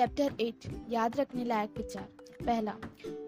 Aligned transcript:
Chapter 0.00 0.40
eight 0.40 0.64
याद 0.90 1.16
रखने 1.16 1.44
लायक 1.44 1.74
विचार। 1.76 2.04
पहला, 2.36 2.72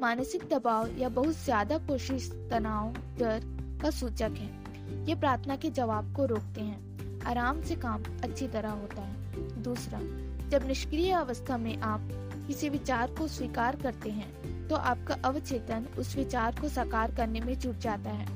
मानसिक 0.01 0.42
दबाव 0.51 0.88
या 0.98 1.08
बहुत 1.08 1.35
ज़्यादा 1.35 1.76
कोशिश, 1.79 2.29
तनाव, 2.51 2.92
डर 3.19 3.40
का 3.83 3.90
सूचक 3.90 4.37
है। 4.38 5.04
ये 5.06 5.14
प्रार्थना 5.14 5.56
के 5.56 5.71
जवाब 5.71 6.14
को 6.16 6.24
रोकते 6.27 6.61
हैं। 6.61 7.21
आराम 7.21 7.61
से 7.62 7.74
काम 7.76 8.04
अच्छी 8.24 8.48
तरह 8.48 8.71
होता 8.71 9.03
है। 9.03 9.62
दूसरा, 9.62 9.98
जब 10.48 10.66
निष्क्रिय 10.66 11.12
अवस्था 11.12 11.56
में 11.56 11.76
आप 11.79 12.08
किसी 12.47 12.69
विचार 12.69 13.11
को 13.11 13.26
स्वीकार 13.29 13.76
करते 13.76 14.11
हैं 14.11 14.69
तो 14.69 14.76
आपका 14.76 15.16
अवचेतन 15.25 15.87
उस 15.98 16.15
विचार 16.16 16.61
को 16.61 16.69
साकार 16.69 17.15
करने 17.15 17.41
में 17.41 17.59
जुट 17.59 17.79
जाता 17.79 18.11
है। 18.12 18.27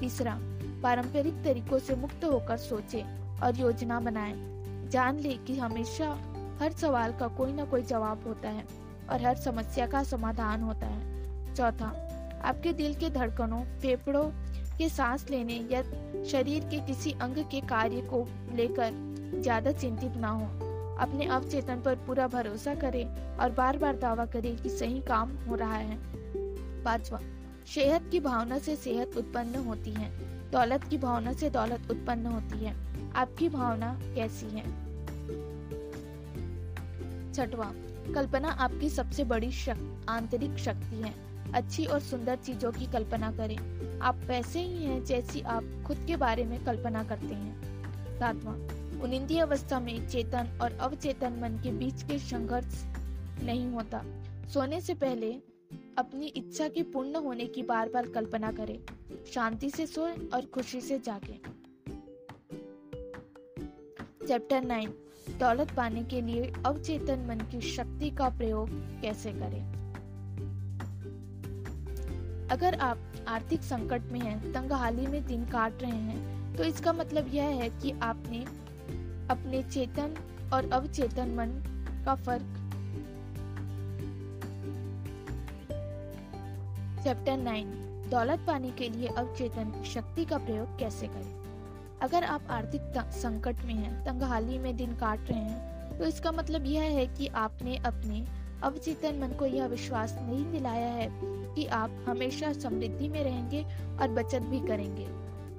तीसरा, 0.00 0.38
पारंपरिक 0.82 1.42
तरीकों 1.44 1.78
से 1.78 1.96
मुक्त 1.96 2.24
होकर 2.24 2.56
सोचें 2.56 3.38
और 3.38 3.60
योजना 3.60 4.00
बनाएँ। 4.00 4.34
जान 4.90 5.18
ले 5.18 5.36
कि 5.36 5.58
हमेशा 5.58 6.10
हर 6.60 6.72
सवाल 6.72 7.12
का 7.12 7.28
कोई 7.28 7.52
ना 7.52 7.64
कोई 7.64 7.82
जवाब 7.82 8.24
होता 8.26 8.48
है 8.48 8.64
और 9.10 9.22
हर 9.22 9.36
समस्या 9.36 9.86
का 9.86 10.02
समाधान 10.02 10.62
होता 10.62 10.86
है। 10.86 11.54
चौथा, 11.54 11.86
आपके 12.44 12.72
दिल 12.72 12.94
के 12.94 13.10
धड़कनों, 13.10 13.62
फेफड़ों 13.80 14.24
के 14.78 14.88
सांस 14.88 15.26
लेने 15.30 15.54
या 15.72 15.82
शरीर 16.24 16.64
के 16.64 16.80
किसी 16.80 17.12
अंग 17.12 17.36
के 17.50 17.60
कार्य 17.60 18.00
को 18.00 18.26
लेकर 18.54 18.90
ज़्यादा 19.42 19.72
चिंतित 19.72 20.16
ना 20.16 20.28
हो। 20.28 20.46
अपने 20.96 21.26
अवचेतन 21.26 21.82
पर 21.82 21.94
पूरा 21.94 22.26
भरोसा 22.26 22.74
करें 22.74 23.36
और 23.36 23.50
बार 23.50 23.78
बार 23.78 23.96
दावा 23.96 24.26
करें 24.26 24.56
कि 24.56 24.68
सही 24.68 25.00
काम 25.00 25.36
हो 25.48 25.54
रहा 25.54 25.76
है। 25.76 25.98
पांचवा, 26.84 27.20
सेहत 27.74 28.08
की 28.12 28.20
भावना 28.20 28.58
से 28.58 28.76
सेहत 28.76 29.16
उत्पन्न 29.16 29.54
होती 29.54 29.90
है। 29.90 30.10
दौलत 30.50 30.84
की 30.84 30.98
भावना 30.98 31.32
से 31.32 31.50
दौलत 31.50 31.90
उत्पन्न 31.90 32.26
होती 32.26 32.64
है। 32.64 32.74
आपकी 33.12 33.48
भावना 33.48 33.92
कैसी 34.14 34.46
है? 34.46 34.87
छठवा। 37.38 37.72
कल्पना 38.14 38.48
आपकी 38.48 38.90
सबसे 38.90 39.24
बड़ी 39.24 39.50
शक, 39.50 40.06
आंतरिक 40.08 40.56
शक्ति 40.56 40.96
है। 40.96 41.14
अच्छी 41.52 41.84
और 41.84 42.00
सुंदर 42.00 42.36
चीज़ों 42.36 42.72
की 42.72 42.86
कल्पना 42.86 43.32
करें। 43.32 43.56
आप 44.00 44.16
वैसे 44.16 44.60
ही 44.60 44.84
हैं 44.84 45.04
जैसी 45.04 45.40
आप 45.40 45.84
खुद 45.86 46.04
के 46.06 46.16
बारे 46.16 46.44
में 46.44 46.64
कल्पना 46.64 47.04
करते 47.04 47.34
हैं। 47.34 47.84
सातवां। 48.18 48.54
उनिंदी 49.00 49.38
अवस्था 49.38 49.80
में 49.80 50.08
चेतन 50.08 50.58
और 50.62 50.72
अवचेतन 50.72 51.32
मन 51.32 51.62
के 51.62 51.70
बीच 51.70 52.02
के 52.02 52.18
संघर्ष 52.18 52.84
नहीं 53.42 53.70
होता। 53.70 54.04
सोने 54.48 54.80
से 54.80 54.94
पहले 54.94 55.32
अपनी 55.98 56.26
इच्छा 56.26 56.68
के 56.68 56.82
पूर्ण 56.82 57.16
होने 57.16 57.46
की 57.46 57.62
बार 57.62 57.88
बार 57.88 58.08
कल्पना 58.08 58.52
करें। 58.52 58.80
शांति 59.32 59.70
से 59.70 59.86
सोए 59.86 60.12
और 60.12 60.46
खुशी 60.46 60.80
से 60.80 60.98
जागे। 60.98 61.40
चैप्टर 64.26 64.62
नाइन 64.62 64.94
दौलत 65.38 65.70
पाने 65.70 66.02
के 66.02 66.20
लिए 66.20 66.52
अवचेतन 66.66 67.26
मन 67.28 67.40
की 67.50 67.60
शक्ति 67.60 68.10
का 68.10 68.28
प्रयोग 68.28 68.70
कैसे 69.00 69.32
करें? 69.32 69.62
अगर 72.48 72.74
आप 72.80 72.98
आर्थिक 73.28 73.62
संकट 73.62 74.02
में 74.12 74.20
हैं, 74.20 74.52
तंगहाली 74.52 75.06
में 75.06 75.26
दिन 75.26 75.44
काट 75.44 75.82
रहे 75.82 75.90
हैं 75.90 76.56
तो 76.56 76.64
इसका 76.64 76.92
मतलब 76.92 77.34
यह 77.34 77.44
है 77.44 77.68
कि 77.70 77.90
आपने 78.02 78.44
अपने 79.30 79.62
चेतन 79.62 80.14
और 80.52 80.70
अवचेतन 80.72 81.34
मन 81.34 81.50
का 82.06 82.14
फ़र्क 82.14 82.54
चैप्टर 87.04 87.36
नाइन 87.36 87.72
दौलत 88.10 88.44
पाने 88.46 88.70
के 88.70 88.88
लिए 88.88 89.08
अवचेतन 89.08 89.82
शक्ति 89.84 90.24
का 90.24 90.38
प्रयोग 90.38 90.78
कैसे 90.78 91.06
करें? 91.06 91.37
अगर 92.02 92.24
आप 92.24 92.50
आर्थिक 92.50 92.98
संकट 93.12 93.64
में 93.64 93.74
हैं, 93.74 94.04
तंगहाली 94.04 94.58
में 94.58 94.76
दिन 94.76 94.94
काट 94.96 95.30
रहे 95.30 95.38
हैं 95.38 95.98
तो 95.98 96.04
इसका 96.04 96.32
मतलब 96.32 96.66
यह 96.66 96.82
है 96.82 97.06
कि 97.06 97.26
आपने 97.36 97.76
अपने 97.76 98.24
अवचेतन 98.62 99.18
मन 99.18 99.28
को 99.28 99.46
यह 99.46 99.66
विश्वास 99.66 100.14
नहीं 100.20 100.44
दिलाया 100.52 100.86
है 100.86 101.08
कि 101.54 101.66
आप 101.66 102.04
हमेशा 102.08 102.52
समृद्धि 102.52 103.08
में 103.08 103.22
रहेंगे 103.24 103.62
और 104.00 104.08
बचत 104.08 104.42
भी 104.42 104.60
करेंगे। 104.60 105.06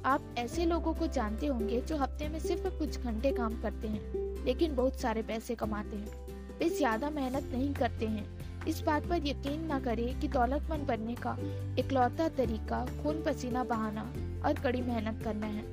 आप 0.06 0.36
ऐसे 0.38 0.66
लोगों 0.66 0.94
को 0.94 1.08
जानते 1.08 1.48
होंगे 1.48 1.82
जो 1.82 1.98
हफ़्ते 1.98 2.28
में 2.30 2.40
सिर्फ़ 2.40 2.68
कुछ 2.80 3.00
घंटे 3.00 3.32
काम 3.32 3.62
करते 3.62 3.88
हैं 3.88 4.46
लेकिन 4.46 4.76
बहुत 4.76 5.00
सारे 5.02 5.22
पैसे 5.22 5.56
कमाते 5.56 5.98
हैं। 5.98 6.58
वे 6.60 6.70
ज़्यादा 6.70 7.10
मेहनत 7.10 7.52
नहीं 7.54 7.74
करते 7.74 8.08
हैं। 8.08 8.26
इस 8.68 8.82
बात 8.82 9.08
पर 9.08 9.28
यकीन 9.28 9.72
न 9.72 9.80
करें 9.80 10.20
कि 10.20 10.28
दौलतमंद 10.28 10.88
बनने 10.88 11.16
का 11.18 11.38
इकलौता 11.80 12.28
तरीका 12.30 12.86
खून 13.04 13.22
पसीना 13.24 13.64
बहाना 13.64 14.12
और 14.46 14.54
कड़ी 14.54 14.82
मेहनत 14.82 15.24
करना 15.24 15.48
है। 15.48 15.64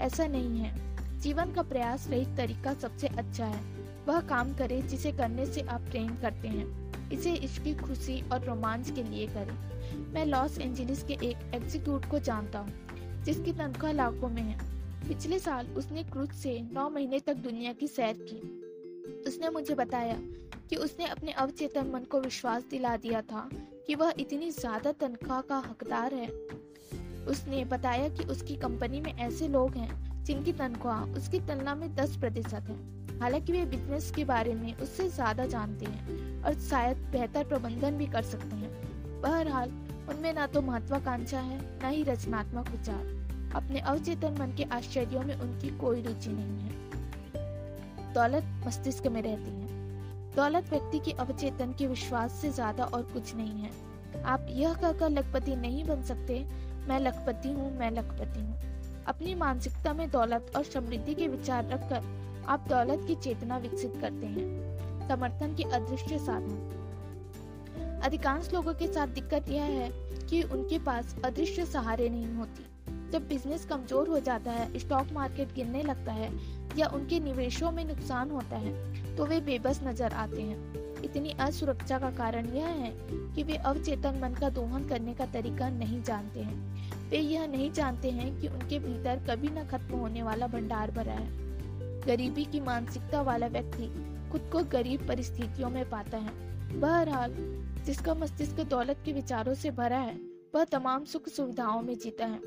ऐसा 0.00 0.26
नहीं 0.26 0.58
है। 0.58 0.72
जीवन 1.20 1.52
का 1.52 1.62
प्रयास 1.62 2.08
रहित 2.10 2.36
तरीका 2.36 2.74
सबसे 2.74 3.08
अच्छा 3.08 3.44
है। 3.44 3.62
वह 4.06 4.20
काम 4.20 4.54
करे 4.54 4.82
जिसे 4.82 5.12
करने 5.12 5.46
से 5.46 5.60
आप 5.60 5.80
प्रेम 5.80 6.08
करते 6.08 6.48
हैं। 6.48 7.10
इसे 7.10 7.34
इसकी 7.34 7.74
खुशी 7.74 8.20
और 8.32 8.44
रोमांच 8.44 8.90
के 8.90 9.02
लिए 9.02 9.26
करें। 9.26 10.12
मैं 10.12 10.24
लॉस 10.26 10.58
एंजलिस 10.58 11.02
के 11.02 11.14
एक 11.14 11.54
एग्जीक्यूट 11.54 12.04
को 12.04 12.18
जानता 12.18 12.58
हूँ, 12.58 12.72
जिसकी 13.24 13.52
तनख्वाह 13.52 13.92
लाखों 13.92 14.28
में 14.28 14.42
है। 14.42 14.58
पिछले 15.08 15.38
साल 15.38 15.66
उसने 15.66 16.04
क्रूज 16.04 16.30
से 16.32 16.60
नौ 16.72 16.88
महीने 16.90 17.20
तक 17.20 17.34
दुनिया 17.34 17.72
की 17.72 17.88
सैर 17.88 18.16
की। 18.20 18.40
उसने 19.28 19.50
मुझे 19.50 19.74
बताया 19.74 20.18
कि 20.70 20.76
उसने 20.76 21.06
अपने 21.06 21.32
अवचेतन 21.32 21.90
मन 21.90 22.04
को 22.04 22.20
विश्वास 22.20 22.64
दिला 22.70 22.96
दिया 22.96 23.20
था 23.22 23.48
कि 23.86 23.94
वह 23.94 24.12
इतनी 24.18 24.50
ज़्यादा 24.50 24.92
तनख्वाह 24.92 25.40
का 25.40 25.58
हकदार 25.58 26.14
है। 26.14 26.26
उसने 27.26 27.64
बताया 27.64 28.08
कि 28.08 28.24
उसकी 28.24 28.56
कंपनी 28.56 29.00
में 29.00 29.12
ऐसे 29.14 29.48
लोग 29.48 29.76
हैं 29.76 30.24
जिनकी 30.24 30.52
तनख्वाह 30.52 31.02
उसकी 31.18 31.40
तुलना 31.40 31.74
में 31.74 31.94
दस 31.94 32.16
प्रतिशत 32.16 32.68
है। 32.68 33.18
हालाँकि 33.20 33.52
वे 33.52 33.64
बिज़नेस 33.66 34.10
के 34.10 34.24
बारे 34.24 34.54
में 34.54 34.74
उससे 34.74 35.08
ज़्यादा 35.08 35.46
जानते 35.46 35.86
हैं 35.86 36.42
और 36.44 36.54
शायद 36.60 36.96
बेहतर 37.12 37.44
प्रबंधन 37.44 37.96
भी 37.96 38.06
कर 38.06 38.22
सकते 38.22 38.56
हैं। 38.56 38.70
बहरहाल, 39.22 39.70
उनमें 40.08 40.32
ना 40.34 40.46
तो 40.46 40.62
महत्वाकांक्षा 40.62 41.40
है, 41.40 41.58
न 41.84 41.90
ही 41.90 42.02
रचनात्मक 42.02 42.70
विचार। 42.70 43.52
अपने 43.56 43.80
अवचेतन 43.80 44.36
मन 44.40 44.54
के 44.56 44.64
आश्चर्यों 44.72 45.22
में 45.22 45.34
उनकी 45.36 45.68
कोई 45.78 46.02
रुचि 46.02 46.30
नहीं 46.30 46.58
है। 46.58 48.12
दौलत 48.14 48.66
मस्तिष्क 48.66 49.06
में 49.06 49.22
रहती 49.22 49.50
है। 49.50 49.72
दौलत 50.36 50.70
व्यक्ति 50.70 50.98
के 50.98 51.12
अवचेतन 51.12 51.72
के 51.72 51.86
विश्वास 51.86 52.32
से 52.32 52.50
ज़्यादा 52.50 52.84
और 52.84 53.02
कुछ 53.02 53.34
नहीं 53.36 53.60
है। 53.60 53.70
आप 54.24 54.46
यह 54.50 54.74
कहकर 54.74 55.10
लखपति 55.10 55.56
नहीं 55.56 55.84
बन 55.84 56.02
सकते 56.02 56.44
मैं 56.88 56.98
लखपति 57.00 57.48
हूँ, 57.48 57.70
मैं 57.78 57.90
लखपति 57.90 58.40
हूँ। 58.40 58.54
अपनी 59.06 59.34
मानसिकता 59.34 59.92
में 59.92 60.08
दौलत 60.10 60.52
और 60.56 60.64
समृद्धि 60.64 61.14
के 61.14 61.28
विचार 61.28 61.68
रखकर 61.68 62.44
आप 62.48 62.66
दौलत 62.68 63.06
की 63.06 63.14
चेतना 63.14 63.56
विकसित 63.58 63.92
करते 64.00 64.26
हैं। 64.26 65.08
समर्थन 65.08 65.54
के 65.54 65.62
अदृश्य 65.70 66.18
साधन। 66.18 68.00
अधिकांश 68.04 68.52
लोगों 68.54 68.74
के 68.74 68.86
साथ 68.86 69.08
दिक्कत 69.08 69.48
यह 69.48 69.62
है 69.62 69.90
कि 70.28 70.42
उनके 70.42 70.78
पास 70.78 71.16
अदृश्य 71.24 71.64
सहारे 71.66 72.08
नहीं 72.08 72.34
होती। 72.34 72.64
जब 73.10 73.28
बिज़नेस 73.28 73.64
कमज़ोर 73.64 74.08
हो 74.08 74.18
जाता 74.20 74.52
है 74.52 74.78
स्टॉक 74.78 75.12
मार्केट 75.12 75.54
गिरने 75.54 75.82
लगता 75.82 76.12
है 76.12 76.30
या 76.78 76.86
उनके 76.86 77.20
निवेशों 77.20 77.70
में 77.70 77.84
नुकसान 77.84 78.30
होता 78.30 78.56
है 78.56 79.16
तो 79.16 79.26
वे 79.26 79.40
बेबस 79.40 79.80
नज़र 79.84 80.12
आते 80.12 80.42
हैं। 80.42 80.83
इतनी 81.04 81.30
असुरक्षा 81.30 81.98
का 81.98 82.10
कारण 82.10 82.48
यह 82.48 82.66
है 82.66 82.92
कि 83.34 83.42
वे 83.42 83.56
अवचेतन 83.56 84.20
मन 84.22 84.34
का 84.40 84.48
दोहन 84.48 84.88
करने 84.88 85.14
का 85.14 85.26
तरीका 85.26 85.68
नहीं 85.68 86.02
जानते 86.02 86.40
हैं। 86.40 86.84
वे 87.10 87.18
यह 87.18 87.46
नहीं 87.46 87.72
जानते 87.72 88.10
हैं 88.10 88.40
कि 88.40 88.48
उनके 88.48 88.78
भीतर 88.78 89.26
कभी 89.30 89.48
न 89.48 89.64
खत्म 89.64 89.96
होने 89.98 90.22
वाला 90.22 90.46
भंडार 90.46 90.90
भरा 90.90 91.12
है। 91.12 91.44
गरीबी 92.00 92.44
की 92.44 92.60
मानसिकता 92.60 93.22
वाला 93.22 93.46
व्यक्ति 93.46 94.14
खुद 94.32 94.50
को 94.52 94.64
गरीब 94.64 95.08
परिस्थितियों 95.08 95.70
में 95.70 95.90
पाता 95.90 96.18
है। 96.18 96.54
बहरहाल, 96.80 97.34
जिसका 97.86 98.14
मस्तिष्क 98.14 98.60
दौलत 98.60 99.02
के 99.04 99.12
विचारों 99.12 99.54
से 99.54 99.70
भरा 99.70 99.98
है, 99.98 100.20
वह 100.54 100.64
तमाम 100.64 101.04
सुख 101.04 101.28
सुविधाओं 101.28 101.82
में 101.82 101.98
जीता 101.98 102.26
है। 102.26 102.40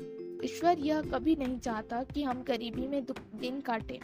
ईश्वर 0.44 0.78
यह 0.78 1.02
कभी 1.02 1.36
नहीं 1.36 1.58
चाहता 1.58 2.02
कि 2.02 2.22
हम 2.22 2.42
गरीबी 2.42 2.86
में 2.88 3.04
दिन 3.34 3.60
काटें। 3.60 3.98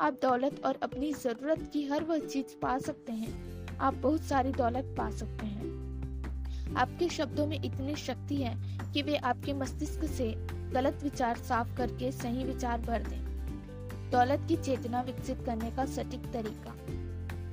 आप 0.00 0.18
दौलत 0.22 0.64
और 0.64 0.78
अपनी 0.82 1.12
ज़रूरत 1.12 1.70
की 1.72 1.86
हर 1.86 2.04
वह 2.04 2.18
चीज़ 2.18 2.56
पा 2.62 2.78
सकते 2.78 3.12
हैं। 3.12 3.49
आप 3.80 3.94
बहुत 3.94 4.22
सारी 4.22 4.52
दौलत 4.52 4.94
पा 4.98 5.10
सकते 5.10 5.46
हैं। 5.46 6.74
आपके 6.76 7.08
शब्दों 7.08 7.46
में 7.46 7.62
इतनी 7.64 7.94
शक्ति 7.96 8.36
है 8.36 8.54
कि 8.92 9.02
वे 9.02 9.16
आपके 9.16 9.52
मस्तिष्क 9.52 10.04
से 10.04 10.34
गलत 10.72 11.00
विचार 11.02 11.36
साफ़ 11.36 11.76
करके 11.76 12.12
सही 12.12 12.44
विचार 12.44 12.80
भर 12.80 13.02
दें। 13.02 14.10
दौलत 14.10 14.44
की 14.48 14.56
चेतना 14.56 15.00
विकसित 15.00 15.42
करने 15.46 15.70
का 15.70 15.84
सटीक 15.84 16.30
तरीका। 16.32 16.74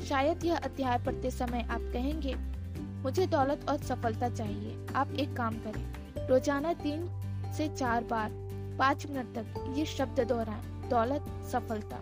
शायद 0.06 0.46
यह 0.46 0.58
अध्याय 0.58 0.98
पढ़ते 0.98 1.32
समय 1.32 1.68
आप 1.72 1.90
कहेंगे, 1.94 2.36
मुझे 3.04 3.28
दौलत 3.28 3.66
और 3.70 3.78
सफलता 3.78 4.30
चाहिए। 4.30 4.86
आप 4.96 5.12
एक 5.12 5.36
काम 5.36 5.56
करें। 5.56 6.28
रोज़ाना 6.28 6.74
तीन 6.74 7.08
से 7.58 7.68
चार 7.68 8.04
बार 8.04 8.32
पाँच 8.80 9.08
मिनट 9.08 9.36
तक 9.36 9.74
ये 9.78 9.86
शब्द 9.86 10.20
दोहराएँ। 10.20 10.90
दौलत, 10.90 11.26
सफलता। 11.52 12.00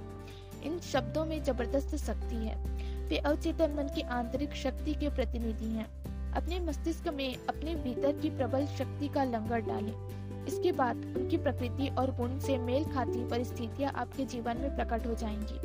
इन 0.64 0.80
शब्दों 0.80 1.26
में 1.26 1.44
ज़बरदस्त 1.44 1.96
शक्ति 1.96 2.36
है। 2.36 2.85
वे 3.10 3.18
अवचेतन 3.18 3.76
मन 3.78 3.92
की 3.96 4.02
आंतरिक 4.02 4.54
शक्ति 4.54 4.94
के 4.94 5.10
प्रतिनिधि 5.10 5.66
हैं। 5.66 5.88
अपने 6.34 6.60
मस्तिष्क 6.60 7.08
में 7.08 7.36
अपने 7.50 7.76
भीतर 7.76 8.12
की 8.12 8.30
प्रबल 8.30 8.66
शक्ति 8.68 9.08
का 9.08 9.24
लंगर 9.24 9.60
डालें। 9.60 10.46
इसके 10.46 10.72
बाद 10.72 10.96
उनकी 11.18 11.38
प्रकृति 11.38 11.88
और 11.90 12.12
गुण 12.12 12.38
से 12.40 12.58
मेल 12.58 12.84
खाती 12.86 13.28
परिस्थितियाँ 13.28 13.92
आपके 13.92 14.26
जीवन 14.26 14.58
में 14.58 14.76
प्रकट 14.76 15.08
हो 15.08 15.14
जाएँगी। 15.14 15.58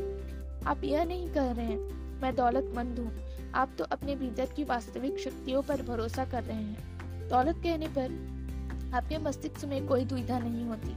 आप 0.66 0.84
यह 0.84 1.04
नहीं 1.04 1.28
कह 1.28 1.50
रहे 1.52 1.66
हैं, 1.66 2.20
मैं 2.22 2.34
दौलतमंद 2.37 2.98
हूँ। 2.98 3.12
आप 3.54 3.75
तो 3.78 3.84
अपने 3.84 4.16
भीतर 4.16 4.46
की 4.46 4.64
वास्तविक 4.64 5.19
शक्तियों 5.19 5.62
पर 5.62 5.82
भरोसा 5.82 6.25
कर 6.25 6.43
रहे 6.44 6.56
हैं। 6.56 7.28
दौलत 7.28 7.60
कहने 7.62 7.88
पर 7.88 8.94
आपके 8.94 9.19
मस्तिष्क 9.19 9.64
में 9.64 9.86
कोई 9.86 10.04
दुविधा 10.04 10.38
नहीं 10.38 10.64
होती। 10.64 10.96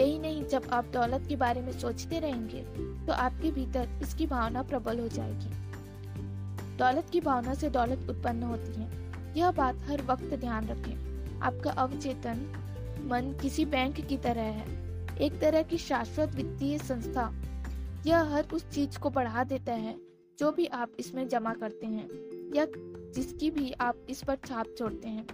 यही 0.00 0.18
नहीं, 0.18 0.44
जब 0.44 0.68
आप 0.72 0.84
दौलत 0.84 1.26
के 1.28 1.36
बारे 1.36 1.60
में 1.60 1.72
सोचते 1.72 2.18
रहेंगे 2.18 2.62
तो 3.06 3.12
आपके 3.12 3.50
भीतर 3.50 3.88
इसकी 4.02 4.26
भावना 4.26 4.62
प्रबल 4.62 5.00
हो 5.00 5.08
जाएगी। 5.08 5.50
दौलत 6.78 7.10
की 7.10 7.20
भावना 7.20 7.54
से 7.54 7.70
दौलत 7.70 8.10
उत्पन्न 8.10 8.42
होती 8.42 8.80
है। 8.80 9.12
यह 9.38 9.50
बात 9.50 9.76
हर 9.76 10.02
वक्त 10.02 10.24
ध्यान 10.24 10.66
रखें। 10.66 11.12
आपका 11.40 11.70
अवचेतन 11.70 12.58
मन 13.04 13.38
किसी 13.42 13.64
बैंक 13.64 14.00
की 14.00 14.16
तरह 14.16 14.42
है। 14.42 14.82
एक 15.18 15.40
तरह 15.40 15.62
की 15.62 15.78
शाश्वत 15.78 16.28
वित्तीय 16.28 16.78
संस्था। 16.78 17.34
यह 18.06 18.20
हर 18.20 18.48
उस 18.52 18.70
चीज़ 18.70 18.98
को 18.98 19.10
बढ़ा 19.10 19.44
देता 19.44 19.72
है, 19.72 19.98
जो 20.38 20.52
भी 20.52 20.66
आप 20.66 20.92
इसमें 20.98 21.28
जमा 21.28 21.54
करते 21.54 21.86
हैं, 21.86 22.08
या 22.54 22.66
जिसकी 23.12 23.50
भी 23.50 23.72
आप 23.72 23.96
इस 24.10 24.22
पर 24.22 24.36
छाप 24.36 24.66
छोड़ते 24.78 25.08
हैं। 25.08 25.26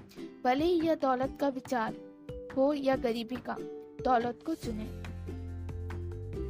भले 0.45 0.65
ही 0.65 0.81
यह 0.81 0.95
दौलत 0.95 1.39
का 1.41 1.49
विचार 1.49 1.95
हो 2.57 2.73
या 2.73 2.97
गरीबी 2.97 3.37
का, 3.37 3.57
दौलत 4.05 4.39
को 4.47 4.55
चुने। 4.55 4.89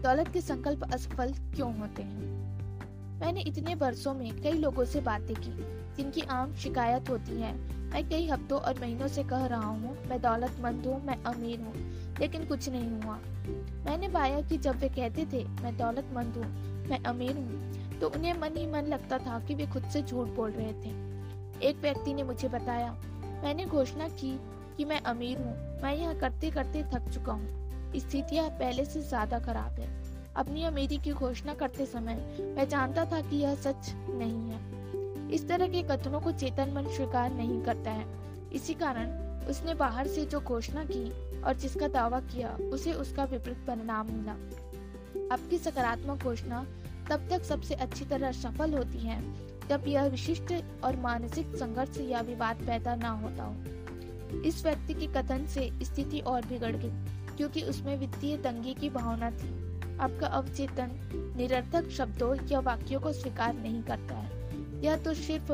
दौलत 0.03 0.29
के 0.29 0.41
संकल्प 0.41 0.83
असफल 0.93 1.33
क्यों 1.33 1.79
होते 1.79 2.03
हैं? 2.03 2.58
मैंने 3.21 3.41
इतने 3.41 3.75
वर्षों 3.75 4.15
में 4.15 4.31
कई 4.43 4.53
लोगों 4.53 4.85
से 4.85 5.01
बातें 5.01 5.35
की, 5.37 5.51
जिनकी 5.97 6.21
आम 6.31 6.55
शिकायत 6.55 7.11
होती 7.11 7.41
है। 7.41 7.53
मैं 7.91 8.09
कई 8.09 8.27
हफ्तों 8.29 8.59
और 8.61 8.81
महीनों 8.81 9.09
से 9.09 9.23
कह 9.25 9.47
रहा 9.47 9.67
हूँ, 9.67 9.97
मैं 10.09 10.21
दौलतमंद 10.21 10.87
हूँ, 10.87 11.01
मैं 11.07 11.23
अमीर 11.25 11.61
हूँ, 11.61 11.75
लेकिन 12.21 12.45
कुछ 12.45 12.69
नहीं 12.69 13.01
हुआ। 13.03 13.19
मैंने 13.87 14.09
पाया 14.09 14.41
कि 14.41 14.59
जब 14.59 14.81
वे 14.81 14.89
कहते 14.89 15.27
थे, 15.33 15.45
मैं 15.63 15.77
दौलतमंद 15.77 16.37
हूँ, 16.37 16.53
मैं 16.89 17.03
अमीर 17.05 17.37
हूँ 17.37 17.99
तो 18.01 18.09
उन्हें 18.09 18.35
मन 18.35 18.57
ही 18.57 18.67
मन 18.67 18.87
लगता 18.87 19.19
था 19.19 19.39
कि 19.41 19.55
वे 19.55 19.67
खुद 19.67 19.85
से 19.85 20.03
झूठ 20.03 20.29
बोल 20.29 20.51
रहे 20.51 20.73
थे। 20.75 20.91
एक 21.69 21.77
व्यक्ति 21.77 22.15
ने 22.15 22.23
मुझे 22.23 22.49
बताया, 22.49 22.91
मैंने 23.45 23.65
घोषणा 23.67 24.09
की 24.09 24.39
कि 24.77 24.85
मैं 24.85 25.01
अमीर 25.03 25.39
हूँ, 25.39 25.55
मैं 25.83 25.95
यह 25.97 26.13
करते 26.21 26.51
करते 26.51 26.83
थक 26.85 27.11
चुका 27.15 27.33
हूँ। 27.33 27.91
स्थितियाँ 27.97 28.49
पहले 28.51 28.85
से 28.85 29.01
ज़्यादा 29.01 29.39
खराब 29.39 29.81
है। 29.81 29.89
अपनी 30.39 30.63
अमीरी 30.65 30.97
की 30.97 31.13
घोषणा 31.13 31.55
करते 31.55 31.87
समय 31.87 32.37
मैं 32.57 32.69
जानता 32.69 33.05
था 33.05 33.21
कि 33.21 33.37
यह 33.37 33.55
सच 33.55 33.93
नहीं 34.09 34.51
है। 34.51 35.31
इस 35.31 35.49
तरह 35.49 35.69
के 35.69 35.83
कथनों 35.83 36.21
को 36.21 36.33
चेतन 36.33 36.73
मन 36.73 36.87
स्वीकार 36.87 37.33
नहीं 37.33 37.63
करता 37.63 37.91
है। 37.91 38.07
इसी 38.53 38.75
कारण 38.75 39.11
उसने 39.51 39.75
बाहर 39.75 40.07
से 40.07 40.25
जो 40.25 40.41
घोषणा 40.41 40.85
की 40.85 41.41
और 41.41 41.55
जिसका 41.55 41.89
दावा 41.89 42.21
किया, 42.21 42.49
उसे 42.73 42.93
उसका 42.93 43.25
विपरीत 43.25 43.57
परिणाम 43.57 44.07
मिला। 44.13 44.33
आपकी 45.35 45.59
सकारात्मक 45.59 46.23
घोषणा 46.23 46.67
तब 47.11 47.29
तक 47.31 47.43
सबसे 47.43 47.75
अच्छी 47.75 48.05
तरह 48.05 48.33
सफल 48.33 48.75
होती 48.75 48.99
है, 48.99 49.23
जब 49.69 49.85
यह 49.89 50.05
विशिष्ट 50.05 50.53
और 50.85 50.97
मानसिक 50.97 51.55
संघर्ष 51.57 52.01
या 52.01 52.21
विवाद 52.21 52.57
पैदा 52.57 52.95
न 52.95 53.03
होता 53.03 53.45
हो। 53.45 54.41
इस 54.41 54.65
व्यक्ति 54.65 54.95
के 54.95 55.07
कथन 55.07 55.47
से 55.47 55.71
स्थिति 55.83 56.21
और 56.21 56.47
बिगड़ 56.47 56.77
गई, 56.77 56.91
क्योंकि 57.37 57.63
उसमें 57.63 57.97
वित्तीय 57.97 58.37
तंगी 58.37 58.75
की 58.75 58.91
भावना 58.91 59.31
थी। 59.31 59.68
आपका 60.01 60.27
अवचेतन, 60.27 60.91
निरर्थक 61.37 61.89
शब्दों 61.89 62.47
या 62.53 62.61
वाक्यों 62.61 63.01
को 63.01 63.13
स्वीकार 63.13 63.55
नहीं 63.55 63.83
करता 63.83 64.15
है। 64.15 64.39
यह 64.85 64.97
तो 64.97 65.15
सिर्फ़ 65.15 65.53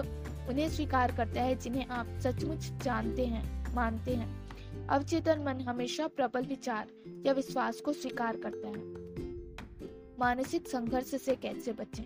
उन्हें 0.51 0.69
स्वीकार 0.69 1.13
करता 1.17 1.43
है 1.43 1.55
जिन्हें 1.55 1.87
आप 1.87 2.07
सचमुच 2.23 2.73
जानते 2.83 3.27
हैं, 3.27 3.75
मानते 3.75 4.15
हैं। 4.15 4.45
अवचेतन 4.89 5.39
मन 5.41 5.61
हमेशा 5.61 6.07
प्रबल 6.07 6.43
विचार 6.43 6.87
या 7.27 7.33
विश्वास 7.33 7.81
को 7.81 7.93
स्वीकार 7.93 8.37
करता 8.37 8.69
है। 8.69 9.05
मानसिक 10.21 10.69
संघर्ष 10.69 11.15
से 11.15 11.37
कैसे 11.37 11.73
बचें? 11.73 12.05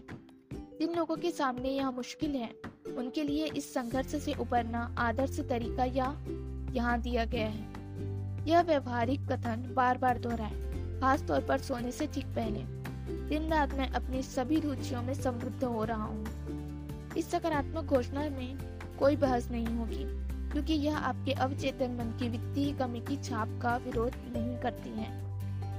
जिन 0.53 0.95
लोगों 0.95 1.17
के 1.17 1.31
सामने 1.31 1.69
यह 1.69 1.91
मुश्किल 1.91 2.31
है, 2.31 2.51
उनके 2.97 3.23
लिए 3.23 3.47
इस 3.47 3.75
संघर्ष 3.75 4.17
से 4.17 4.33
उबरना 4.33 4.95
आदर्श 4.99 5.41
तरीका 5.41 5.85
या 5.85 6.25
यहाँ 6.75 7.01
दिया 7.01 7.25
गया 7.25 7.49
है। 7.49 7.69
यह 8.49 8.61
व्यवहारिक 8.61 9.33
कथन 9.33 9.73
बार 9.77 9.99
बार 9.99 10.19
दोहराए। 10.19 10.68
खास 11.01 11.23
तौर 11.23 11.41
पर 11.41 11.59
सोने 11.59 11.91
से 11.93 12.07
ठीक 12.07 12.27
पहले 12.37 12.63
दिन 13.29 13.49
रात 13.49 13.75
मैं 13.75 13.89
अपनी 13.91 14.23
सभी 14.23 14.61
रुचियों 14.61 15.03
में 15.03 15.13
समृद्ध 15.15 15.65
हो 15.65 15.85
रहा 15.85 16.05
हूँ। 16.05 17.15
इस 17.17 17.31
सकारात्मक 17.31 17.85
घोषणा 17.85 18.23
में 18.31 18.59
कोई 18.99 19.17
बहस 19.17 19.51
नहीं 19.51 19.77
होगी, 19.77 20.05
क्योंकि 20.53 20.75
यह 20.75 20.97
आपके 20.97 21.33
अवचेतन 21.33 21.91
मन 21.91 22.17
की 22.19 22.29
वित्तीय 22.29 22.73
कमी 22.73 23.01
की 23.01 23.17
छाप 23.23 23.59
का 23.63 23.77
विरोध 23.77 24.15
नहीं 24.37 24.57
करती 24.59 24.91
है। 24.91 25.07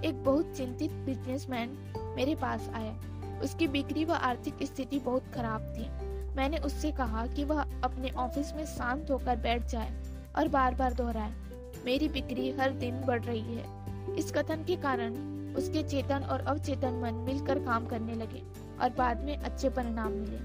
एक 0.04 0.24
बहुत 0.24 0.54
चिंतित 0.58 0.92
बिजनेसमैन 1.06 1.78
मेरे 2.16 2.36
पास 2.36 2.70
आया। 2.74 3.40
उसकी 3.44 3.68
बिक्री 3.68 4.06
व 4.06 4.14
आर्थिक 4.14 4.64
स्थिति 4.64 5.00
बहुत 5.00 5.24
खराब 5.36 5.74
थी। 5.74 5.90
मैंने 6.36 6.58
उससे 6.58 6.92
कहा 6.92 7.26
कि 7.28 7.44
वह 7.44 7.62
अपने 7.84 8.10
ऑफ़िस 8.18 8.54
में 8.54 8.66
शांत 8.68 9.12
होकर 9.12 9.36
बैठ 9.38 9.66
जाए 9.66 9.92
और 10.38 10.48
बार 10.48 10.76
बार 10.76 10.94
दोहराए, 10.94 11.34
मेरी 11.86 12.10
बिक्री 12.10 12.50
हर 12.52 12.72
दिन 12.72 13.02
बढ़ 13.02 13.24
रही 13.24 13.56
है। 13.56 13.64
इस 14.16 14.32
कथन 14.32 14.64
के 14.64 14.76
कारण 14.76 15.16
उसके 15.56 15.84
चेतन 15.84 16.24
और 16.24 16.40
अवचेतन 16.40 16.94
मन 16.94 17.14
मिलकर 17.14 17.60
काम 17.60 17.86
करने 17.88 18.14
लगे 18.14 18.44
और 18.82 18.90
बाद 18.90 19.24
में 19.24 19.38
अच्छे 19.38 19.70
परिणाम 19.70 20.12
मिले। 20.12 20.38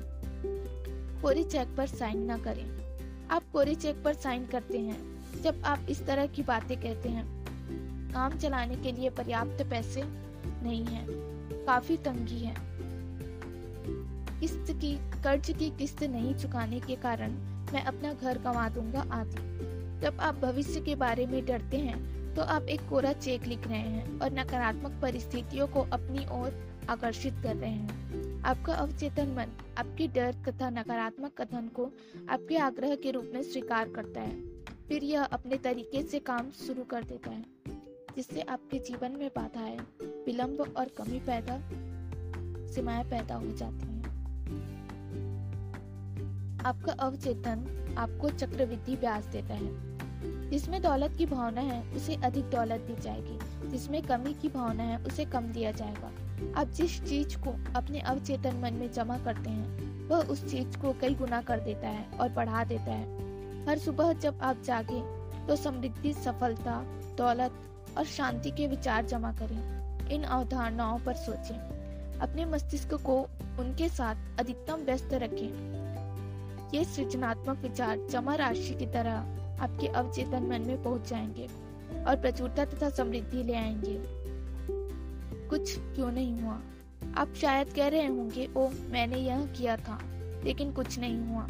कोरी 1.23 1.45
चेक 1.45 1.77
पर 1.77 1.87
साइन 1.87 2.31
न 2.31 2.37
करें। 2.37 2.85
आप 3.31 3.43
कोरी 3.53 3.75
चेक 3.75 4.03
पर 4.05 4.15
साइन 4.15 4.47
करते 4.47 4.79
हैं, 4.79 5.43
जब 5.43 5.63
आप 5.65 5.87
इस 5.89 6.07
तरह 6.07 6.27
की 6.27 6.43
बातें 6.43 6.77
कहते 6.81 7.09
हैं। 7.09 7.45
काम 8.13 8.39
चलाने 8.39 8.77
के 8.77 8.93
लिए 8.93 9.11
पर्याप्त 9.11 9.67
पैसे 9.71 10.03
नहीं 10.63 10.85
है, 10.85 11.07
काफ़ी 11.67 11.97
तंगी 11.97 12.39
है। 12.39 12.55
किस्त 14.41 14.67
की, 14.71 14.99
कर्ज 15.25 15.51
की 15.51 15.71
किस्त 15.71 16.03
नहीं 16.03 16.35
चुकाने 16.35 16.81
के 16.81 16.97
कारण 16.97 17.33
मैं 17.73 17.85
अपना 17.85 18.13
घर 18.13 18.39
कमा 18.39 18.69
दूँगा 18.69 19.07
आदि। 19.13 20.01
जब 20.01 20.21
आप 20.21 20.35
भविष्य 20.35 20.81
के 20.81 20.95
बारे 20.95 21.27
में 21.27 21.45
डरते 21.47 21.77
हैं 21.77 22.24
तो 22.37 22.43
आप 22.43 22.63
एक 22.63 22.81
कोरा 22.89 23.13
चेक 23.13 23.43
लिख 23.43 23.67
रहे 23.67 23.79
हैं 23.79 24.21
और 24.21 24.33
नकारात्मक 24.33 24.99
परिस्थितियों 25.03 25.67
को 25.67 25.81
अपनी 25.81 26.27
ओर 26.27 26.75
आकर्षित 26.89 27.35
कर 27.43 27.57
रहे 27.57 27.71
हैं। 27.71 28.43
आपका 28.43 28.75
अवचेतन 28.75 29.29
मन, 29.29 29.47
आपकी 29.79 30.09
डर 30.09 30.33
तथा 30.33 30.71
नकारात्मक 30.71 31.33
कथन 31.41 31.69
को 31.69 31.93
आपके 32.29 32.57
आग्रह 32.57 32.97
के 32.97 33.11
रूप 33.11 33.31
में 33.35 33.43
स्वीकार 33.43 33.89
करता 33.89 34.21
है। 34.21 34.41
फिर 34.89 35.05
यह 35.05 35.25
अपने 35.25 35.57
तरीके 35.57 36.03
से 36.03 36.19
काम 36.19 36.51
शुरू 36.51 36.85
कर 36.85 37.05
देता 37.05 37.31
है, 37.31 37.45
जिससे 38.17 38.41
आपके 38.41 38.79
जीवन 38.79 39.13
में 39.13 39.29
बाधाएँ 39.29 39.79
विलंब 40.03 40.75
और 40.77 40.89
कमी 40.89 41.21
पैदा, 41.21 41.59
सीमाएँ 42.73 43.05
पैदा 43.05 43.35
हो 43.35 43.47
जाती 43.47 43.87
हैं। 43.87 44.05
आपका 46.65 46.93
अवचेतन 46.93 47.95
आपको 47.99 48.31
चक्रवृद्धि 48.31 48.97
ब्याज 48.97 49.25
देता 49.27 49.55
है। 49.55 49.94
जिसमें 50.51 50.83
दौलत 50.83 51.17
की 51.19 51.27
भावना 51.27 51.61
है, 51.61 51.93
उसे 51.97 52.15
अधिक 52.15 52.45
दौलत 52.45 52.81
दी 52.81 53.03
जाएगी। 53.03 53.39
जिसमें 53.71 54.03
कमी 54.03 54.35
की 54.35 54.49
भावना 54.49 54.83
है, 54.83 55.05
उसे 55.05 55.25
कम 55.25 55.41
दिया 55.41 55.71
जाएगा। 55.71 56.13
आप 56.61 56.67
जिस 56.67 57.05
चीज़ 57.05 57.39
को 57.39 57.73
अपने 57.77 58.01
अवचेतन 58.01 58.57
मन 58.57 58.75
में 58.75 58.93
जमा 58.93 59.19
करते 59.19 59.51
हैं, 59.51 59.95
वह 60.09 60.23
उस 60.23 60.51
चीज़ 60.51 60.79
को 60.79 60.93
कई 60.93 61.15
गुना 61.15 61.43
कर 61.43 61.61
देता 61.61 61.89
है 61.89 62.05
और 62.21 62.29
बढ़ा 62.29 62.65
देता 62.65 62.93
है। 62.93 63.25
हर 63.69 63.79
सुबह 63.79 64.13
जब 64.13 64.39
आप 64.43 64.63
जागे 64.65 65.25
तो 65.47 65.57
समृद्धि, 65.57 66.13
सफलता, 66.13 66.85
दौलत 67.19 67.53
और 67.99 68.05
शांति 68.05 68.51
के 68.51 68.67
विचार 68.67 69.05
जमा 69.05 69.33
करें। 69.33 69.85
इन 70.09 70.23
अवधारणाओं 70.23 70.99
पर 70.99 71.15
सोचें। 71.15 71.75
अपने 72.19 72.45
मस्तिष्क 72.45 72.95
को 72.95 73.21
उनके 73.59 73.89
साथ 73.89 74.15
अधिकतम 74.39 74.75
व्यस्त 74.75 75.11
रखें। 75.13 75.75
ये 76.75 76.85
सृजनात्मक 76.85 77.59
विचार 77.59 77.99
जमा 78.11 78.35
राशि 78.35 78.75
की 78.75 78.87
तरह 78.87 79.44
आपके 79.61 79.87
अवचेतन 79.87 80.43
मन 80.43 80.61
में 80.61 80.83
पहुँच 80.83 81.09
जाएँगे 81.09 81.49
और 82.05 82.17
प्रचुरता 82.17 82.65
तथा 82.65 82.91
समृद्धि 82.91 83.43
ले 83.43 83.55
आएँगे। 83.55 83.99
कुछ 85.49 85.79
क्यों 85.79 86.13
नहीं 86.13 86.41
हुआ? 86.41 86.61
आप 87.17 87.35
शायद 87.35 87.73
कह 87.73 87.89
रहे 87.89 88.07
होंगे 88.07 88.49
ओ 88.57 88.69
मैंने 88.69 89.17
यह 89.17 89.47
किया 89.47 89.77
था, 89.77 89.99
लेकिन 90.45 90.73
कुछ 90.73 90.99
नहीं 90.99 91.21
हुआ। 91.21 91.49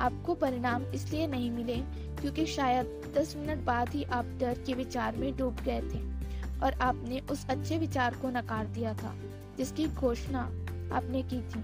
आपको 0.00 0.34
परिणाम 0.34 0.82
इसलिए 0.84 1.26
नहीं 1.26 1.50
मिले 1.50 1.76
क्योंकि 2.20 2.46
शायद 2.46 3.14
दस 3.16 3.36
मिनट 3.36 3.64
बाद 3.64 3.88
ही 3.88 4.04
आप 4.04 4.24
डर 4.24 4.58
के 4.58 4.74
विचार 4.74 5.16
में 5.16 5.36
डूब 5.36 5.56
गए 5.64 5.80
थे 5.80 6.00
और 6.60 6.72
आपने 6.80 7.20
उस 7.30 7.46
अच्छे 7.48 7.78
विचार 7.78 8.14
को 8.14 8.30
नकार 8.30 8.66
दिया 8.66 8.94
था, 8.94 9.14
जिसकी 9.58 9.86
घोषणा 9.88 10.40
आपने 10.92 11.22
की 11.22 11.40
थी। 11.40 11.62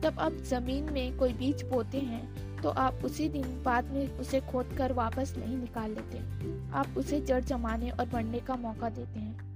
जब 0.00 0.18
आप 0.18 0.32
ज़मीन 0.32 0.92
में 0.92 1.16
कोई 1.18 1.32
बीज 1.32 1.62
बोते 1.62 1.98
हैं 1.98 2.49
तो 2.62 2.68
आप 2.68 2.94
उसी 3.04 3.28
दिन 3.28 3.62
बाद 3.62 3.84
में 3.84 4.18
उसे 4.18 4.40
खोद 4.40 4.74
कर 4.78 4.92
वापस 4.92 5.34
नहीं 5.38 5.56
निकाल 5.56 5.90
लेते। 5.90 6.18
आप 6.72 6.86
उसे 6.96 7.20
जड़ 7.20 7.40
जमाने 7.40 7.90
और 7.90 8.08
बढ़ने 8.08 8.40
का 8.40 8.56
मौका 8.56 8.88
देते 8.88 9.20
हैं। 9.20 9.50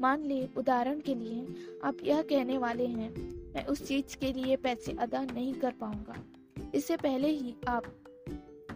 मान 0.00 0.20
ले 0.20 0.48
उदाहरण 0.56 1.00
के 1.00 1.14
लिए 1.14 1.46
आप 1.84 1.96
यह 2.04 2.22
कहने 2.22 2.58
वाले 2.58 2.86
हैं 2.86 3.10
मैं 3.54 3.66
उस 3.66 3.88
चीज़ 3.88 4.16
के 4.16 4.32
लिए 4.32 4.56
पैसे 4.56 4.92
अदा 4.92 5.22
नहीं 5.22 5.54
कर 5.54 5.70
पाऊँगा। 5.70 6.14
इससे 6.74 6.96
पहले 6.96 7.28
ही 7.28 7.54
आप 7.68 7.82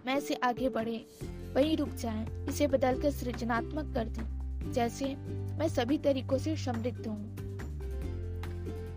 मैं 0.06 0.20
से 0.20 0.34
आगे 0.34 0.68
बढ़े। 0.68 1.06
वहीं 1.54 1.76
रुक 1.76 1.88
जाएँ, 1.88 2.46
इसे 2.48 2.66
बदलकर 2.66 3.10
सृजनात्मक 3.10 3.94
कर 3.94 4.04
दें। 4.04 4.72
जैसे 4.72 5.16
मैं 5.58 5.68
सभी 5.68 5.98
तरीकों 5.98 6.38
से 6.38 6.56
समृद्ध 6.56 7.06
हूँ। 7.06 7.36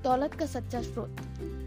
दौलत 0.04 0.34
का 0.34 0.46
सच्चा 0.46 0.82
स्रोत। 0.82 1.16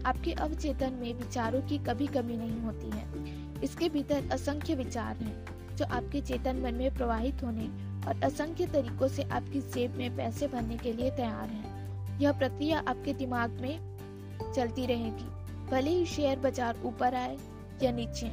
आपके 0.07 0.31
अवचेतन 0.33 0.93
में 0.93 1.13
विचारों 1.13 1.61
की 1.61 1.77
कभी 1.77 2.07
कमी 2.07 2.37
नहीं 2.37 2.59
होती 2.61 2.89
है। 2.89 3.61
इसके 3.63 3.89
भीतर 3.89 4.29
असंख्य 4.31 4.75
विचार 4.75 5.15
हैं, 5.15 5.75
जो 5.75 5.85
आपके 5.85 6.21
चेतन 6.21 6.61
मन 6.61 6.73
में 6.73 6.95
प्रवाहित 6.95 7.43
होने 7.43 7.67
और 8.07 8.23
असंख्य 8.23 8.65
तरीकों 8.65 9.07
से 9.07 9.23
आपकी 9.23 9.61
जेब 9.73 9.95
में 9.95 10.15
पैसे 10.17 10.47
भरने 10.47 10.77
के 10.77 10.93
लिए 10.93 11.09
तैयार 11.11 11.49
हैं। 11.49 12.19
यह 12.19 12.31
प्रक्रिया 12.31 12.83
आपके 12.87 13.13
दिमाग 13.13 13.59
में 13.61 14.53
चलती 14.55 14.85
रहेगी। 14.85 15.25
भले 15.71 15.89
ही 15.89 16.05
शेयर 16.05 16.39
बाज़ार 16.39 16.81
ऊपर 16.85 17.15
आए 17.15 17.37
या 17.83 17.91
नीचे, 17.91 18.27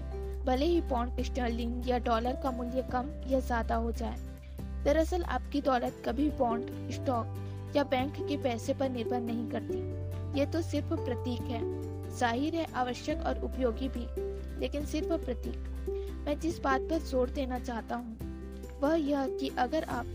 भले 0.44 0.66
ही 0.66 0.80
पौंड 0.80 1.22
स्टर्लिंग 1.22 1.88
या 1.88 1.98
डॉलर 2.00 2.40
का 2.42 2.50
मूल्य 2.50 2.82
कम 2.92 3.10
या 3.26 3.40
ज़्यादा 3.40 3.74
हो 3.76 3.92
जाए, 3.92 4.16
दरअसल 4.84 5.22
आपकी 5.24 5.60
दौलत 5.60 6.02
कभी 6.06 6.30
बॉन्ड 6.38 6.90
स्टॉक 6.92 7.74
या 7.76 7.84
बैंक 7.84 8.26
के 8.28 8.36
पैसे 8.42 8.74
पर 8.74 8.88
निर्भर 8.90 9.20
नहीं 9.20 9.48
करती। 9.50 10.03
ये 10.34 10.46
तो 10.46 10.62
सिर्फ़ 10.62 10.94
प्रतीक 10.96 11.40
है। 11.42 11.60
ज़ाहिर 12.10 12.54
है 12.54 12.66
आवश्यक 12.74 13.22
और 13.26 13.40
उपयोगी 13.44 13.88
भी, 13.88 14.06
लेकिन 14.60 14.84
सिर्फ़ 14.86 15.12
प्रतीक। 15.24 15.58
मैं 16.26 16.38
जिस 16.40 16.58
बात 16.60 16.80
पर 16.80 16.98
ज़ोर 17.00 17.30
देना 17.30 17.58
चाहता 17.58 17.96
हूँ, 17.96 18.16
वह 18.82 18.94
यह 19.00 19.26
कि 19.40 19.48
अगर 19.58 19.84
आप 19.90 20.06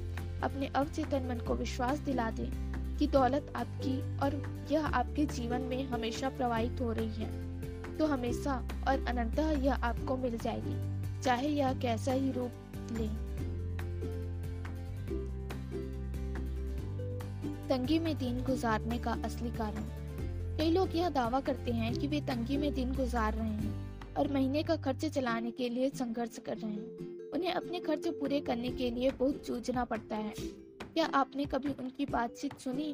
अपने 0.43 0.67
अवचेतन 0.75 1.27
मन 1.29 1.45
को 1.47 1.55
विश्वास 1.55 1.99
दिला 1.99 2.29
दें 2.31 2.49
कि 2.97 3.07
दौलत 3.07 3.51
आपकी 3.55 3.97
और 4.19 4.41
यह 4.71 4.85
आपके 4.87 5.25
जीवन 5.27 5.61
में 5.61 5.83
हमेशा 5.89 6.29
प्रवाहित 6.29 6.81
हो 6.81 6.91
रही 6.91 7.23
है 7.23 7.97
तो 7.97 8.05
हमेशा 8.07 8.53
और 8.87 9.05
अनंतः 9.07 9.51
यह 9.63 9.73
आपको 9.75 10.17
मिल 10.17 10.37
जाएगी, 10.37 10.75
चाहे 11.21 11.47
यह 11.49 11.73
कैसा 11.81 12.11
ही 12.13 12.31
रूप 12.31 12.51
ले। 12.91 13.07
तंगी 17.69 17.99
में 17.99 18.15
दिन 18.17 18.41
गुजारने 18.43 18.97
का 18.97 19.11
असली 19.25 19.49
कारण 19.51 19.83
कई 20.59 20.71
लोग 20.71 20.95
यह 20.95 21.09
दावा 21.09 21.39
करते 21.39 21.71
हैं 21.71 21.93
कि 21.93 22.07
वे 22.07 22.19
तंगी 22.21 22.57
में 22.57 22.73
दिन 22.73 22.91
गुजार 22.93 23.33
रहे 23.33 23.49
हैं 23.49 24.13
और 24.17 24.31
महीने 24.33 24.63
का 24.63 24.75
खर्च 24.75 25.05
चलाने 25.05 25.51
के 25.51 25.69
लिए 25.69 25.89
संघर्ष 25.89 26.37
कर 26.37 26.57
रहे 26.57 26.71
हैं। 26.71 27.31
उन्हें 27.31 27.51
अपने 27.51 27.79
खर्च 27.79 28.07
पूरे 28.09 28.39
करने 28.41 28.69
के 28.69 28.89
लिए 28.91 29.11
बहुत 29.11 29.47
जूझना 29.47 29.85
पड़ता 29.85 30.15
है। 30.15 30.33
क्या 30.93 31.05
आपने 31.05 31.45
कभी 31.45 31.69
उनकी 31.79 32.05
बातचीत 32.05 32.57
सुनी? 32.59 32.91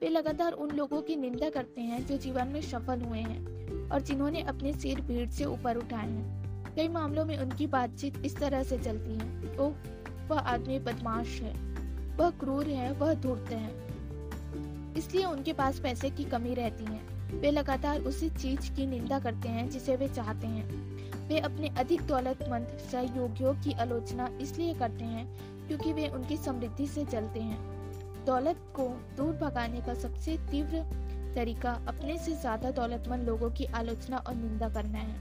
वे 0.00 0.08
लगातार 0.08 0.52
उन 0.52 0.70
लोगों 0.70 1.02
की 1.02 1.16
निंदा 1.16 1.50
करते 1.50 1.80
हैं 1.80 2.06
जो 2.06 2.16
जीवन 2.18 2.48
में 2.48 2.60
सफल 2.62 3.00
हुए 3.00 3.18
हैं 3.18 3.90
और 3.90 4.02
जिन्होंने 4.02 4.42
अपने 4.44 4.72
सिर 4.72 5.00
भीड़ 5.00 5.28
से 5.30 5.44
ऊपर 5.44 5.76
उठाए 5.76 6.10
हैं। 6.10 6.74
कई 6.76 6.88
मामलों 6.90 7.24
में 7.24 7.38
उनकी 7.38 7.66
बातचीत 7.68 8.22
इस 8.24 8.36
तरह 8.36 8.62
से 8.62 8.78
चलती 8.78 9.14
है 9.14 9.56
तो 9.56 9.74
वह 10.28 10.38
आदमी 10.38 10.78
बदमाश 10.80 11.40
है, 11.40 11.52
वह 12.16 12.30
क्रूर 12.30 12.66
है, 12.66 12.92
वह 12.92 13.14
धूर्त 13.14 13.52
है। 13.52 13.87
इसलिए 14.96 15.24
उनके 15.24 15.52
पास 15.52 15.80
पैसे 15.80 16.10
की 16.10 16.24
कमी 16.24 16.54
रहती 16.54 16.84
है। 16.84 17.00
वे 17.40 17.50
लगातार 17.50 18.00
उसी 18.00 18.30
चीज़ 18.30 18.72
की 18.72 18.86
निंदा 18.86 19.18
करते 19.18 19.48
हैं, 19.48 19.70
जिसे 19.70 19.96
वे 19.96 20.08
चाहते 20.08 20.46
हैं। 20.46 21.28
वे 21.28 21.38
अपने 21.38 21.68
अधिक 21.68 22.02
दौलतमंद 22.02 22.78
सहयोगियों 22.92 23.54
की 23.54 23.72
आलोचना 23.72 24.28
इसलिए 24.40 24.74
करते 24.74 25.04
हैं, 25.04 25.38
क्योंकि 25.68 25.92
वे 25.92 26.08
उनकी 26.08 26.36
समृद्धि 26.36 26.86
से 26.86 27.04
जलते 27.04 27.40
हैं। 27.40 28.24
दौलत 28.26 28.56
को 28.74 28.88
दूर 29.16 29.34
भगाने 29.34 29.80
का 29.80 29.94
सबसे 29.94 30.36
तीव्र 30.36 30.82
तरीका 31.34 31.72
अपने 31.88 32.18
से 32.18 32.32
ज़्यादा 32.32 32.70
दौलतमंद 32.70 33.22
लोगों 33.22 33.50
की 33.50 33.64
आलोचना 33.64 34.16
और 34.16 34.34
निंदा 34.34 34.68
करना 34.68 34.98
है। 34.98 35.16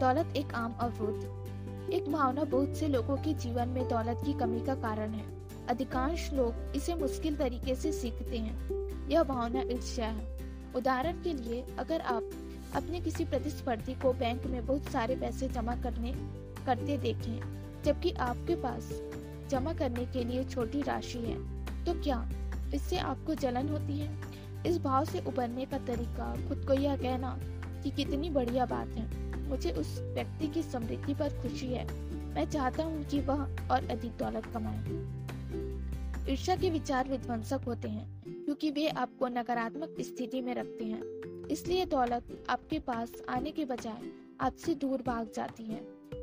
दौलत 0.00 0.36
एक 0.36 0.54
आम 0.54 0.72
अवरोध। 0.72 1.90
एक 1.92 2.12
भावना 2.12 2.44
बहुत 2.44 2.76
से 2.76 2.88
लोगों 2.88 3.16
के 3.16 3.34
जीवन 3.34 3.68
में 3.68 3.88
दौलत 3.88 4.22
की 4.26 4.32
कमी 4.32 4.60
का 4.60 4.74
कारण 4.74 5.10
है। 5.10 5.37
अधिकांश 5.68 6.32
लोग 6.32 6.76
इसे 6.76 6.94
मुश्किल 6.94 7.36
तरीके 7.36 7.74
से 7.74 7.92
सीखते 7.92 8.38
हैं। 8.38 9.08
यह 9.08 9.22
भावना 9.22 9.62
ईर्ष्या 9.62 10.08
है। 10.08 10.26
उदाहरण 10.76 11.22
के 11.22 11.32
लिए, 11.34 11.64
अगर 11.78 12.00
आप 12.00 12.30
अपने 12.74 13.00
किसी 13.00 13.24
प्रतिस्पर्धी 13.24 13.94
को 13.94 14.12
बैंक 14.12 14.46
में 14.46 14.66
बहुत 14.66 14.84
सारे 14.84 15.16
पैसे 15.16 15.48
जमा 15.48 15.76
करने, 15.76 16.12
करते 16.66 16.96
देखें, 16.98 17.40
जबकि 17.84 18.10
आपके 18.10 18.56
पास 18.56 18.90
जमा 19.50 19.72
करने 19.72 20.04
के 20.06 20.24
लिए 20.24 20.44
छोटी 20.44 20.82
राशि 20.82 21.18
है 21.18 21.84
तो 21.84 21.92
क्या 22.02 22.28
इससे 22.74 22.98
आपको 22.98 23.34
जलन 23.34 23.68
होती 23.68 23.98
है? 23.98 24.16
इस 24.66 24.78
भाव 24.78 25.04
से 25.04 25.20
उबरने 25.20 25.64
का 25.64 25.78
तरीका, 25.78 26.34
खुद 26.48 26.64
को 26.66 26.74
यह 26.74 26.96
कहना 26.96 27.38
कि 27.82 27.90
कितनी 27.90 28.30
बढ़िया 28.30 28.66
बात 28.66 28.88
है। 28.88 29.46
मुझे 29.48 29.70
उस 29.72 29.98
व्यक्ति 30.14 30.48
की 30.48 30.62
समृद्धि 30.62 31.14
पर 31.14 31.40
खुशी 31.42 31.66
है। 31.66 31.86
मैं 32.28 32.44
चाहता 32.50 32.84
हूँ 32.84 33.04
कि 33.04 33.20
वह 33.20 33.42
और 33.70 33.88
अधिक 33.90 34.16
दौलत 34.18 34.46
कमाए। 34.46 35.27
ईर्षा 36.28 36.54
के 36.56 36.70
विचार 36.70 37.08
विध्वंसक 37.08 37.60
होते 37.66 37.88
हैं, 37.88 38.44
क्योंकि 38.44 38.70
वे 38.70 38.88
आपको 38.88 39.28
नकारात्मक 39.28 39.94
स्थिति 40.00 40.40
में 40.40 40.54
रखते 40.54 40.84
हैं। 40.84 41.46
इसलिए 41.46 41.84
दौलत 41.86 42.46
आपके 42.50 42.78
पास 42.78 43.12
आने 43.28 43.50
के 43.50 43.64
बजाय 43.64 44.10
आपसे 44.40 44.74
दूर 44.74 45.02
भाग 45.02 45.30
जाती 45.36 45.64
है। 45.64 45.80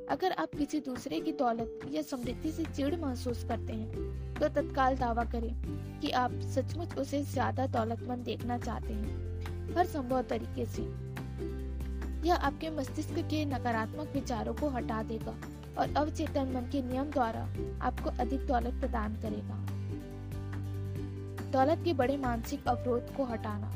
अगर 0.09 0.31
आप 0.31 0.55
किसी 0.57 0.79
दूसरे 0.79 1.19
की 1.19 1.31
दौलत 1.31 1.79
या 1.91 2.01
समृद्धि 2.01 2.51
से 2.51 2.65
चिड़ 2.65 2.95
महसूस 2.95 3.43
करते 3.43 3.73
हैं 3.73 4.33
तो 4.33 4.47
तत्काल 4.51 4.97
दावा 4.97 5.23
करें 5.25 5.99
कि 6.01 6.09
आप 6.13 6.39
सचमुच 6.55 6.97
उसे 6.97 7.23
ज़्यादा 7.23 7.67
दौलतमंद 7.69 8.23
देखना 8.23 8.57
चाहते 8.57 8.93
हैं। 8.93 9.75
हर 9.75 9.85
संभव 9.87 10.21
तरीके 10.21 10.65
से। 10.67 10.81
यह 12.27 12.35
आपके 12.35 12.69
मस्तिष्क 12.69 13.19
के 13.29 13.43
नकारात्मक 13.47 14.11
विचारों 14.13 14.53
को 14.53 14.69
हटा 14.69 15.03
देगा 15.03 15.35
और 15.77 15.95
अवचेतन 15.97 16.51
मन 16.55 16.69
के 16.71 16.81
नियम 16.83 17.11
द्वारा 17.11 17.47
आपको 17.81 18.09
अधिक 18.19 18.45
दौलत 18.47 18.79
प्रदान 18.81 19.15
करेगा। 19.21 19.63
दौलत 21.55 21.81
के 21.83 21.93
बड़े 21.93 22.17
मानसिक 22.17 22.67
अवरोध 22.67 23.13
को 23.15 23.23
हटाना। 23.23 23.67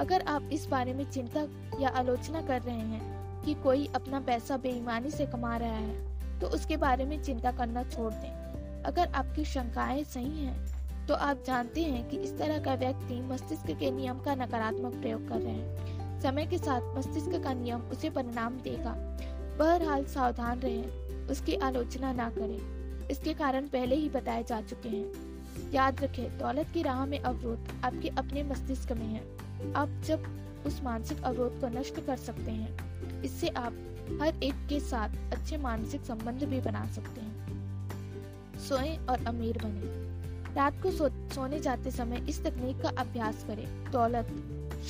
अगर 0.00 0.22
आप 0.28 0.48
इस 0.52 0.66
बारे 0.66 0.94
में 0.94 1.04
चिंता 1.10 1.46
या 1.80 1.88
आलोचना 1.88 2.40
कर 2.40 2.62
रहे 2.62 2.74
हैं 2.74 3.42
कि 3.42 3.54
कोई 3.54 3.86
अपना 3.94 4.20
पैसा 4.20 4.56
बेईमानी 4.56 5.10
से 5.10 5.26
कमा 5.26 5.56
रहा 5.56 5.76
है 5.76 6.40
तो 6.40 6.46
उसके 6.46 6.76
बारे 6.76 7.04
में 7.04 7.22
चिंता 7.22 7.52
करना 7.52 7.84
छोड़ 7.84 8.12
दें। 8.12 8.82
अगर 8.82 9.12
आपकी 9.14 9.44
शंकाएँ 9.44 10.04
सही 10.04 10.44
हैं 10.44 11.06
तो 11.06 11.14
आप 11.14 11.44
जानते 11.46 11.82
हैं 11.82 12.08
कि 12.10 12.16
इस 12.16 12.38
तरह 12.38 12.58
का 12.58 12.74
व्यक्ति 12.74 13.20
मस्तिष्क 13.22 13.78
के 13.78 13.90
नियम 13.90 14.18
का 14.18 14.34
नकारात्मक 14.34 15.00
प्रयोग 15.00 15.28
कर 15.28 15.40
रहे 15.40 15.52
हैं। 15.52 16.20
समय 16.20 16.46
के 16.46 16.58
साथ 16.58 16.96
मस्तिष्क 16.98 17.42
का 17.44 17.52
नियम 17.54 17.80
उसे 17.80 18.10
परिणाम 18.10 18.60
देगा। 18.60 18.94
बहरहाल 19.58 20.04
सावधान 20.04 20.60
रहें, 20.60 21.28
उसकी 21.28 21.56
आलोचना 21.56 22.12
ना 22.12 22.30
करें। 22.30 23.08
इसके 23.08 23.34
कारण 23.34 23.68
पहले 23.68 23.96
ही 23.96 24.08
बताए 24.08 24.42
जा 24.42 24.60
चुके 24.60 24.88
हैं। 24.88 25.31
याद 25.74 26.04
रखें 26.04 26.38
दौलत 26.38 26.66
की 26.74 26.82
राह 26.82 27.06
में 27.06 27.20
अवरोध 27.20 27.68
आपके 27.84 28.08
अपने 28.08 28.42
मस्तिष्क 28.42 28.92
में 28.92 29.06
है। 29.06 29.22
आप 29.74 30.02
जब 30.06 30.24
उस 30.66 30.82
मानसिक 30.82 31.22
अवरोध 31.22 31.60
को 31.60 31.68
नष्ट 31.68 32.06
कर 32.06 32.16
सकते 32.16 32.50
हैं 32.50 32.92
इससे 33.22 33.48
आप 33.48 33.72
हर 34.22 34.42
एक 34.42 34.54
के 34.68 34.80
साथ 34.80 35.08
अच्छे 35.32 35.56
मानसिक 35.56 36.00
संबंध 36.00 36.44
भी 36.44 36.60
बना 36.60 36.86
सकते 36.86 37.20
हैं। 37.20 37.42
सोए 38.68 38.96
और 38.96 39.26
अमीर 39.26 39.58
बने। 39.58 40.12
रात 40.54 40.82
को 40.82 40.90
सो, 40.90 41.08
सोने 41.08 41.60
जाते 41.60 41.90
समय 41.90 42.26
इस 42.28 42.44
तकनीक 42.44 42.80
का 42.80 42.88
अभ्यास 42.88 43.44
करें। 43.44 43.90
दौलत 43.90 44.26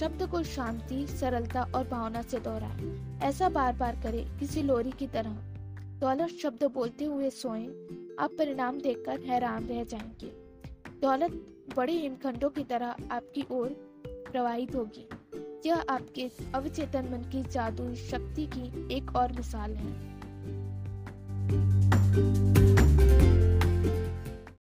शब्द 0.01 0.27
को 0.27 0.43
शांति 0.43 1.07
सरलता 1.07 1.63
और 1.75 1.89
भावना 1.89 2.23
से 2.23 2.39
दोहराए। 2.39 3.01
ऐसा 3.29 3.49
बार 3.49 3.73
बार 3.73 4.01
करें 4.03 4.39
किसी 4.39 4.63
लोरी 4.63 4.91
की 4.91 5.07
तरह। 5.07 5.31
दौलत 6.01 6.29
शब्द 6.29 6.65
बोलते 6.65 7.05
हुए 7.05 7.31
सोए। 7.31 7.67
आप 8.21 8.31
परिणाम 8.39 8.81
देखकर 8.81 9.21
हैरान 9.21 9.65
रह 9.65 9.85
जाएँगे। 9.85 10.42
दौलत 11.03 11.33
बड़े 11.77 11.93
हिमखंडों 11.93 12.51
की 12.51 12.65
तरह 12.65 12.97
आपकी 13.11 13.45
ओर 13.51 13.69
प्रवाहित 14.07 14.75
होगी। 14.75 15.09
यह 15.67 15.85
आपके 15.89 16.31
अवचेतन 16.55 17.09
मन 17.13 17.31
की 17.31 17.43
जादू 17.43 17.95
शक्ति 17.95 18.47
की 18.47 18.95
एक 18.97 19.17
और 19.17 19.33
मिसाल 19.33 19.75
है। 19.75 20.13